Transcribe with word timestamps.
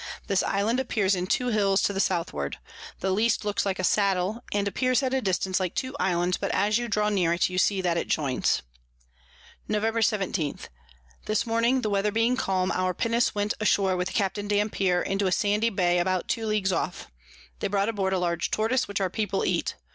This 0.25 0.41
Island 0.41 0.79
appears 0.79 1.13
in 1.13 1.27
two 1.27 1.49
Hills 1.49 1.79
to 1.83 1.93
the 1.93 1.99
Southward: 1.99 2.57
The 3.01 3.11
least 3.11 3.45
looks 3.45 3.67
like 3.67 3.77
a 3.77 3.83
Saddle, 3.83 4.43
and 4.51 4.67
appears 4.67 5.03
at 5.03 5.13
a 5.13 5.21
distance 5.21 5.59
like 5.59 5.75
two 5.75 5.95
Islands, 5.99 6.37
but 6.37 6.49
as 6.53 6.79
you 6.79 6.87
draw 6.87 7.09
near 7.09 7.33
it, 7.33 7.51
you 7.51 7.59
see 7.59 7.81
that 7.81 7.97
it 7.97 8.07
joins. 8.07 8.63
Nov. 9.67 9.85
17. 10.03 10.57
This 11.27 11.45
Morning, 11.45 11.81
the 11.81 11.89
Weather 11.91 12.11
being 12.11 12.35
calm, 12.35 12.71
our 12.71 12.95
Pinnace 12.95 13.35
went 13.35 13.53
ashore 13.59 13.95
with 13.95 14.11
Capt. 14.11 14.47
Dampier 14.47 15.03
into 15.03 15.27
a 15.27 15.31
sandy 15.31 15.69
Bay 15.69 15.99
about 15.99 16.27
two 16.27 16.47
Leagues 16.47 16.71
off; 16.71 17.11
they 17.59 17.67
brought 17.67 17.87
aboard 17.89 18.13
a 18.13 18.17
large 18.17 18.49
Tortoise 18.49 18.87
which 18.87 18.99
our 18.99 19.11
People 19.11 19.45
eat. 19.45 19.75